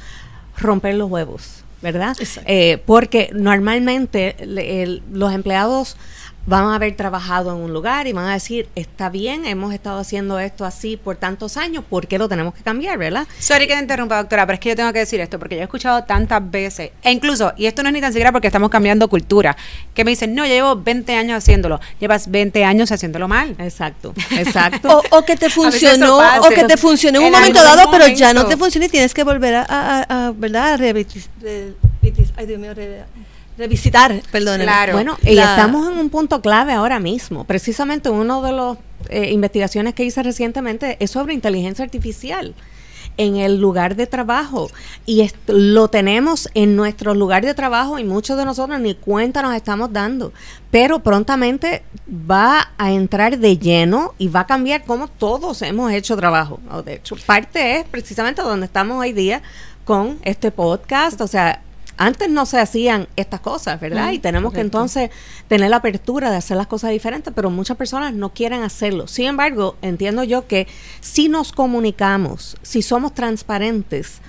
[0.58, 1.63] romper los huevos?
[1.82, 2.17] ¿verdad?
[2.45, 4.36] Eh, porque normalmente
[5.12, 5.95] los empleados
[6.49, 9.99] van a haber trabajado en un lugar y van a decir, está bien, hemos estado
[9.99, 13.27] haciendo esto así por tantos años, ¿por qué lo tenemos que cambiar, verdad?
[13.38, 15.62] Sorry que te interrumpa, doctora, pero es que yo tengo que decir esto, porque yo
[15.62, 18.71] he escuchado tantas veces, e incluso, y esto no es ni tan siquiera porque estamos
[18.71, 19.55] cambiando cultura,
[19.93, 23.55] que me dicen, no, yo llevo 20 años haciéndolo, llevas 20 años haciéndolo mal.
[23.59, 25.03] Exacto, exacto.
[25.12, 28.47] o, que te funcionó, o que te funcionó en un momento dado, pero ya no
[28.47, 30.73] te funciona y tienes que volver a, a, a ¿verdad?
[30.73, 31.29] A revisitar,
[32.38, 32.73] ay Dios mío,
[33.60, 34.62] revisitar, perdón.
[34.62, 34.93] Claro.
[34.93, 37.43] Bueno, y estamos en un punto clave ahora mismo.
[37.43, 38.78] Precisamente uno de las
[39.10, 42.56] eh, investigaciones que hice recientemente es sobre inteligencia artificial
[43.17, 44.69] en el lugar de trabajo
[45.06, 49.54] y lo tenemos en nuestro lugar de trabajo y muchos de nosotros ni cuenta nos
[49.56, 50.32] estamos dando,
[50.72, 56.15] pero prontamente va a entrar de lleno y va a cambiar cómo todos hemos hecho
[56.15, 56.62] trabajo.
[56.86, 59.41] De hecho, parte es precisamente donde estamos hoy día
[59.84, 61.62] con este podcast, o sea,
[61.99, 64.13] antes no se hacían estas cosas, ¿verdad?
[64.13, 65.12] y tenemos que entonces
[65.49, 69.05] tener la apertura de hacer las cosas diferentes, pero muchas personas no quieren hacerlo.
[69.07, 70.65] Sin embargo, entiendo yo que
[71.01, 74.21] si nos comunicamos, si somos transparentes,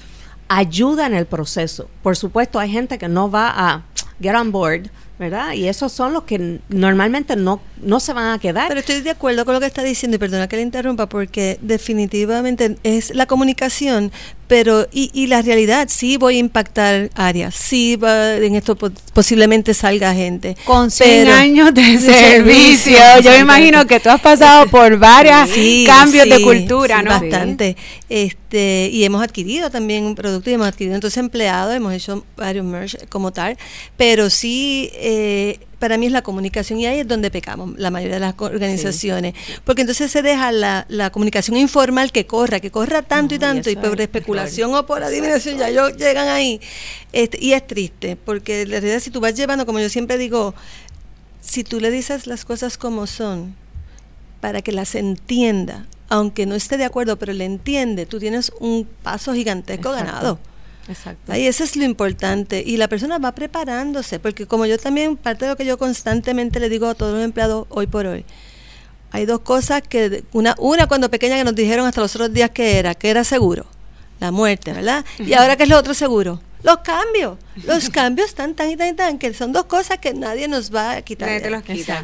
[0.48, 1.88] ayuda en el proceso.
[2.02, 3.84] Por supuesto, hay gente que no va a
[4.20, 5.52] get on board, ¿verdad?
[5.52, 8.68] Y esos son los que normalmente no, no se van a quedar.
[8.68, 11.58] Pero estoy de acuerdo con lo que está diciendo y perdona que le interrumpa porque
[11.60, 14.12] definitivamente es la comunicación,
[14.46, 19.74] pero y, y, la realidad sí voy a impactar áreas, sí va, en esto posiblemente
[19.74, 20.56] salga gente.
[20.64, 25.48] Con 100 años de, servicio, yo me imagino que tú has pasado por varios
[25.86, 27.10] cambios de cultura, ¿no?
[27.10, 27.76] Bastante.
[28.08, 33.08] Este, y hemos adquirido también productos y hemos adquirido entonces empleados, hemos hecho varios merch
[33.08, 33.56] como tal,
[33.96, 38.16] pero sí eh, para mí es la comunicación y ahí es donde pecamos la mayoría
[38.16, 43.02] de las organizaciones, porque entonces se deja la, la, comunicación informal que corra, que corra
[43.02, 46.60] tanto y tanto y por especulación o por adivinación ya yo, llegan ahí.
[47.12, 50.54] Este, y es triste, porque la realidad si tú vas llevando, como yo siempre digo,
[51.40, 53.56] si tú le dices las cosas como son,
[54.42, 58.86] para que las entienda, aunque no esté de acuerdo, pero le entiende, tú tienes un
[59.02, 60.38] paso gigantesco ganado.
[60.90, 61.32] Exacto.
[61.32, 62.62] Ahí eso es lo importante.
[62.66, 66.58] Y la persona va preparándose, porque como yo también, parte de lo que yo constantemente
[66.58, 68.24] le digo a todos los empleados hoy por hoy,
[69.12, 72.50] hay dos cosas que, una, una cuando pequeña que nos dijeron hasta los otros días
[72.50, 73.66] que era, que era seguro,
[74.18, 75.04] la muerte, ¿verdad?
[75.18, 77.38] Y ahora que es lo otro seguro, los cambios.
[77.64, 80.74] Los cambios están tan y tan y tan que son dos cosas que nadie nos
[80.74, 81.28] va a quitar.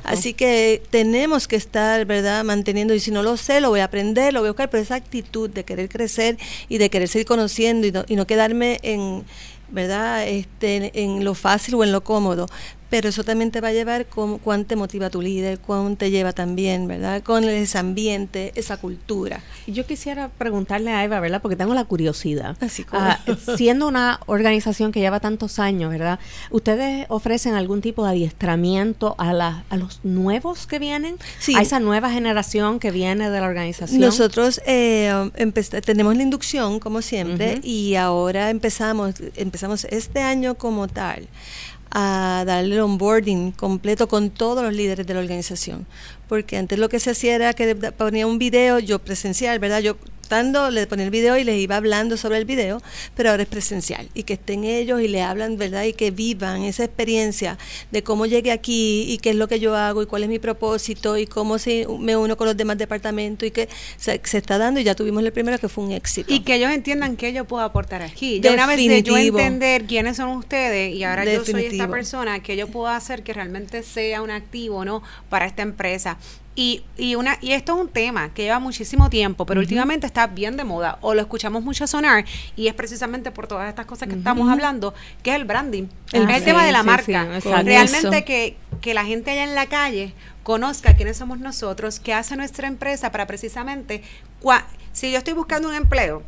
[0.04, 3.84] Así que tenemos que estar, ¿verdad?, manteniendo, y si no lo sé, lo voy a
[3.84, 6.38] aprender, lo voy a buscar, pero esa actitud de querer crecer
[6.68, 9.24] y de querer seguir conociendo y no, y no quedarme en,
[9.68, 12.46] ¿verdad?, este, en lo fácil o en lo cómodo
[12.90, 16.10] pero eso también te va a llevar con cuánto te motiva tu líder, cuánto te
[16.10, 17.22] lleva también, ¿verdad?
[17.22, 19.42] Con ese ambiente, esa cultura.
[19.66, 21.42] Yo quisiera preguntarle a Eva, ¿verdad?
[21.42, 22.56] Porque tengo la curiosidad.
[22.60, 23.02] Así como.
[23.02, 23.20] Ah,
[23.56, 26.18] siendo una organización que lleva tantos años, ¿verdad?
[26.50, 31.16] ¿Ustedes ofrecen algún tipo de adiestramiento a, la, a los nuevos que vienen?
[31.38, 31.54] Sí.
[31.56, 34.00] A esa nueva generación que viene de la organización.
[34.00, 35.30] Nosotros eh,
[35.84, 41.28] tenemos la inducción, como siempre, y ahora empezamos, empezamos este año como tal
[41.98, 45.86] a darle el onboarding completo con todos los líderes de la organización.
[46.28, 49.80] Porque antes lo que se hacía era que ponía un video, yo presencial, ¿verdad?
[49.80, 49.96] Yo
[50.70, 52.82] le ponía el video y les iba hablando sobre el video,
[53.14, 55.84] pero ahora es presencial y que estén ellos y le hablan, ¿verdad?
[55.84, 57.58] Y que vivan esa experiencia
[57.90, 60.38] de cómo llegué aquí y qué es lo que yo hago y cuál es mi
[60.38, 64.80] propósito y cómo se, me uno con los demás departamentos y que se, está dando
[64.80, 66.32] y ya tuvimos el primero que fue un éxito.
[66.32, 68.40] Y que ellos entiendan que yo puedo aportar aquí.
[68.40, 72.40] Ya una vez de yo entender quiénes son ustedes y ahora yo soy esta persona,
[72.42, 75.02] que yo puedo hacer que realmente sea un activo, ¿no?
[75.28, 76.18] Para esta empresa.
[76.58, 80.26] Y, y, una, y esto es un tema que lleva muchísimo tiempo, pero últimamente está
[80.26, 82.24] bien de moda, o lo escuchamos mucho sonar,
[82.56, 86.30] y es precisamente por todas estas cosas que estamos hablando, que es el branding, el,
[86.30, 87.28] el tema de la marca.
[87.62, 92.36] Realmente que, que la gente allá en la calle conozca quiénes somos nosotros, qué hace
[92.36, 94.02] nuestra empresa para precisamente,
[94.92, 96.22] si yo estoy buscando un empleo,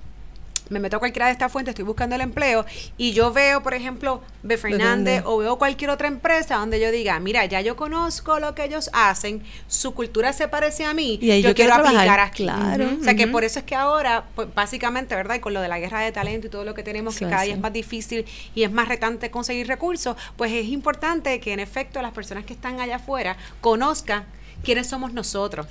[0.70, 2.64] me meto a cualquiera de estas fuentes, estoy buscando el empleo
[2.96, 4.56] y yo veo, por ejemplo, B.
[4.56, 8.64] Fernández o veo cualquier otra empresa donde yo diga, mira, ya yo conozco lo que
[8.64, 12.44] ellos hacen, su cultura se parece a mí, y yo, quiero, aplicar aquí.
[12.44, 12.88] Claro.
[13.00, 15.36] O sea, que por eso es que ahora, pues, básicamente, ¿verdad?
[15.36, 17.42] Y con lo de la guerra de talento y todo lo que tenemos, que cada
[17.42, 21.60] día es más difícil y es más retante conseguir recursos, pues es importante que en
[21.60, 24.24] efecto las personas que están allá afuera conozcan
[24.62, 25.66] quiénes somos nosotros.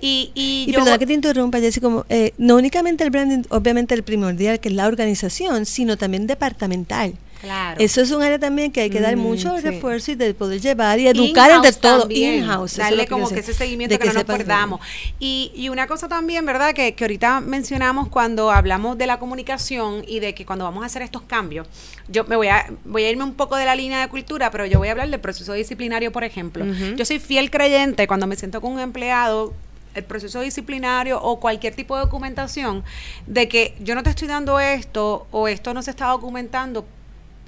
[0.00, 4.02] Y, y, y que te interrumpa, Jessy, como, eh, no únicamente el branding, obviamente el
[4.02, 7.14] primordial, que es la organización, sino también departamental.
[7.40, 7.76] Claro.
[7.80, 10.60] Eso es un área también que hay que dar mm, mucho refuerzo y de poder
[10.60, 12.76] llevar y educar entre todo in-house.
[12.76, 14.80] Darle como que, ese seguimiento que, no nos perdamos.
[15.18, 16.74] Y, y, una cosa también, ¿verdad?
[16.74, 20.86] Que, que ahorita mencionamos cuando hablamos de la comunicación y de que cuando vamos a
[20.86, 21.66] hacer estos cambios,
[22.08, 24.66] yo me voy a, voy a irme un poco de la línea de cultura, pero
[24.66, 26.64] yo voy a hablar del proceso disciplinario, por ejemplo.
[26.96, 29.52] Yo soy fiel creyente cuando me siento con un empleado
[29.94, 32.84] el proceso disciplinario o cualquier tipo de documentación,
[33.26, 36.86] de que yo no te estoy dando esto o esto no se está documentando,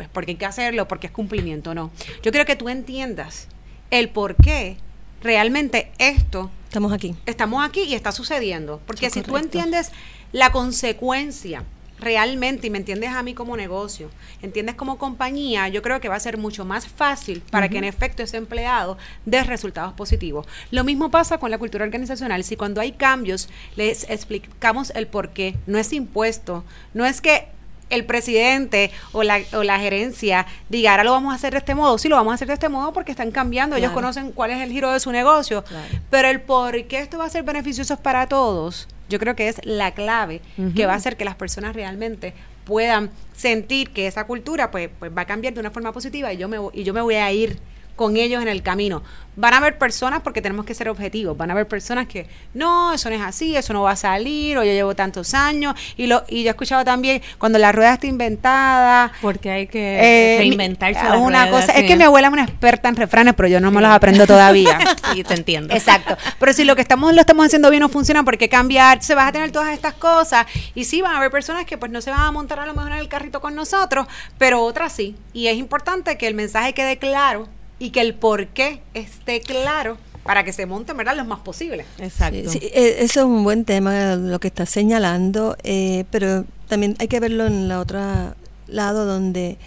[0.01, 1.91] pues porque hay que hacerlo, porque es cumplimiento, no.
[2.23, 3.49] Yo quiero que tú entiendas
[3.91, 4.79] el por qué
[5.23, 6.51] realmente esto...
[6.69, 7.17] Estamos aquí.
[7.27, 8.81] Estamos aquí y está sucediendo.
[8.87, 9.93] Porque si tú entiendes
[10.33, 11.65] la consecuencia
[11.99, 14.09] realmente, y me entiendes a mí como negocio,
[14.41, 17.85] entiendes como compañía, yo creo que va a ser mucho más fácil para que en
[17.85, 20.47] efecto ese empleado dé resultados positivos.
[20.71, 22.43] Lo mismo pasa con la cultura organizacional.
[22.43, 27.49] Si cuando hay cambios les explicamos el por qué, no es impuesto, no es que
[27.91, 31.75] el presidente o la, o la gerencia diga, ahora lo vamos a hacer de este
[31.75, 31.99] modo.
[31.99, 34.63] Sí, lo vamos a hacer de este modo porque están cambiando, ellos conocen cuál es
[34.63, 35.65] el giro de su negocio,
[36.09, 39.61] pero el por qué esto va a ser beneficioso para todos, yo creo que es
[39.65, 40.41] la clave
[40.75, 42.33] que va a hacer que las personas realmente
[42.65, 46.37] puedan sentir que esa cultura pues, pues va a cambiar de una forma positiva y
[46.37, 47.59] yo me, y yo me voy a ir
[48.01, 49.03] con ellos en el camino.
[49.37, 52.95] Van a haber personas, porque tenemos que ser objetivos, van a haber personas que, no,
[52.95, 56.07] eso no es así, eso no va a salir, o yo llevo tantos años, y
[56.07, 59.13] lo y yo he escuchado también, cuando la rueda está inventada...
[59.21, 62.89] Porque hay que eh, reinventarse la una cosa Es que mi abuela es una experta
[62.89, 64.79] en refranes, pero yo no me los aprendo todavía.
[65.13, 65.75] sí, te entiendo.
[65.75, 66.17] Exacto.
[66.39, 69.03] Pero si lo que estamos lo estamos haciendo bien no funciona, ¿por qué cambiar?
[69.03, 71.93] Se vas a tener todas estas cosas, y sí, van a haber personas que pues
[71.93, 74.07] no se van a montar a lo mejor en el carrito con nosotros,
[74.39, 75.17] pero otras sí.
[75.35, 77.47] Y es importante que el mensaje quede claro
[77.81, 81.17] y que el por qué esté claro para que se monten, ¿verdad?
[81.17, 81.85] Lo más posible.
[81.99, 82.51] Exacto.
[82.51, 87.09] Sí, eh, eso es un buen tema, lo que está señalando, eh, pero también hay
[87.09, 88.37] que verlo en la otra
[88.69, 89.59] lado donde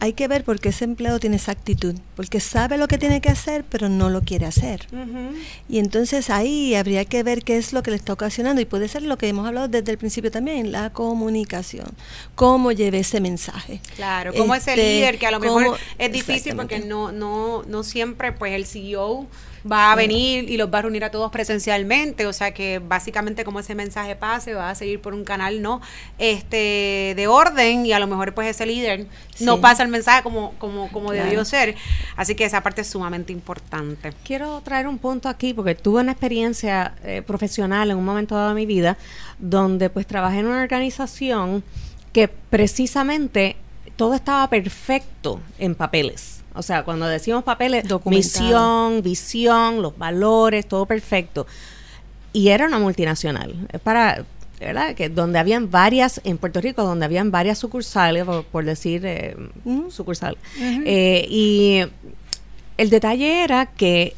[0.00, 3.20] hay que ver por qué ese empleado tiene esa actitud, porque sabe lo que tiene
[3.20, 4.86] que hacer, pero no lo quiere hacer.
[5.68, 8.88] Y entonces ahí habría que ver qué es lo que le está ocasionando, y puede
[8.88, 11.88] ser lo que hemos hablado desde el principio también, la comunicación,
[12.34, 13.80] cómo lleve ese mensaje.
[13.96, 17.62] Claro, cómo es el este, líder, que a lo mejor es difícil porque no, no,
[17.64, 19.26] no siempre pues el CEO
[19.70, 23.44] va a venir y los va a reunir a todos presencialmente, o sea que básicamente
[23.44, 25.80] como ese mensaje pase va a seguir por un canal no
[26.18, 29.06] este de orden y a lo mejor pues ese líder
[29.40, 31.76] no pasa el mensaje como como como debió ser,
[32.16, 34.12] así que esa parte es sumamente importante.
[34.24, 38.50] Quiero traer un punto aquí porque tuve una experiencia eh, profesional en un momento dado
[38.50, 38.98] de mi vida
[39.38, 41.64] donde pues trabajé en una organización
[42.12, 43.56] que precisamente
[43.96, 50.86] todo estaba perfecto en papeles o sea, cuando decimos papeles, misión, visión, los valores, todo
[50.86, 51.46] perfecto.
[52.32, 53.66] Y era una multinacional.
[53.72, 54.24] Es para,
[54.60, 54.94] ¿verdad?
[54.94, 59.36] Que donde habían varias, en Puerto Rico, donde habían varias sucursales, por, decir eh,
[59.90, 60.38] sucursal.
[60.60, 61.80] Eh, y
[62.76, 64.14] el detalle era que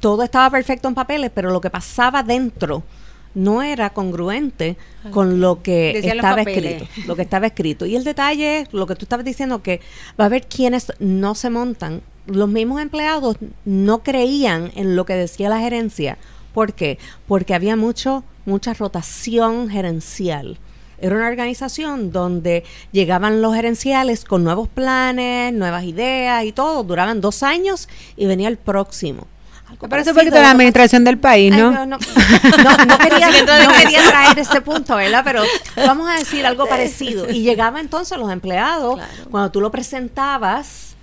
[0.00, 2.82] todo estaba perfecto en papeles, pero lo que pasaba dentro
[3.34, 4.76] no era congruente
[5.10, 7.86] con lo que estaba escrito, lo que estaba escrito.
[7.86, 9.80] Y el detalle es lo que tú estabas diciendo que
[10.18, 12.02] va a haber quienes no se montan.
[12.26, 16.18] Los mismos empleados no creían en lo que decía la gerencia.
[16.52, 16.98] ¿Por qué?
[17.26, 20.58] Porque había mucho mucha rotación gerencial.
[20.98, 26.82] Era una organización donde llegaban los gerenciales con nuevos planes, nuevas ideas y todo.
[26.82, 29.26] Duraban dos años y venía el próximo.
[29.80, 31.70] Me parece un poquito la administración del país, ¿no?
[31.70, 31.98] no, no,
[32.86, 35.22] no, quería, no, quería, traer ese punto, ¿verdad?
[35.24, 35.42] Pero
[35.76, 37.30] vamos a decir algo parecido.
[37.30, 40.94] Y llegaba entonces los empleados, cuando tú lo presentabas,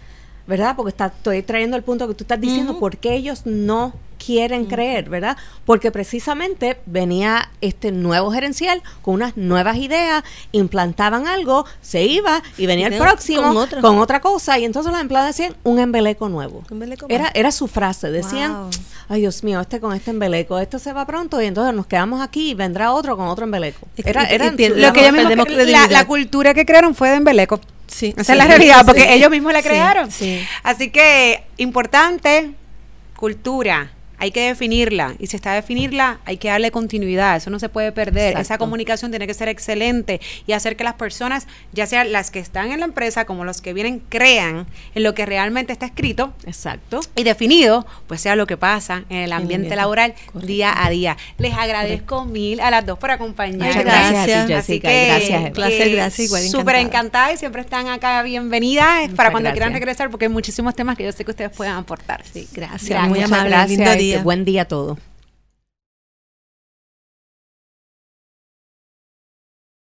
[0.47, 0.75] ¿verdad?
[0.75, 3.93] Porque está, estoy trayendo el punto que tú estás diciendo, ¿por qué ellos no
[4.27, 5.37] quieren creer, ¿verdad?
[5.65, 12.65] Porque precisamente venía este nuevo gerencial con unas nuevas ideas, implantaban algo, se iba y
[12.65, 14.19] venía el próximo con otra.
[14.19, 16.63] cosa y entonces los empleados decían un embeleco nuevo.
[17.07, 18.69] era, era su frase, decían,
[19.07, 22.19] ay Dios mío, este con este embeleco, esto se va pronto y entonces nos quedamos
[22.19, 23.87] aquí y vendrá otro con otro embeleco.
[23.95, 24.57] Era, era lo
[24.91, 27.61] que la, la, cultura que crearon fue de embeleco.
[27.87, 30.09] Sí, Esa es la realidad, porque ellos mismos la crearon.
[30.63, 32.53] Así que, importante,
[33.15, 37.69] cultura hay que definirla y si está definirla hay que darle continuidad, eso no se
[37.69, 42.11] puede perder, esa comunicación tiene que ser excelente y hacer que las personas, ya sean
[42.11, 45.73] las que están en la empresa como los que vienen, crean en lo que realmente
[45.73, 46.99] está escrito Exacto.
[47.15, 51.17] y definido, pues sea lo que pasa en el ambiente laboral día a día.
[51.37, 53.83] Les agradezco mil a las dos por acompañarnos.
[53.83, 55.51] gracias, Jessica, gracias.
[55.51, 60.25] Placer, gracias, igual Súper encantada y siempre están acá bienvenidas para cuando quieran regresar porque
[60.25, 62.23] hay muchísimos temas que yo sé que ustedes puedan aportar.
[62.31, 63.55] Sí, gracias, muy amable,
[64.23, 64.97] Buen día todo.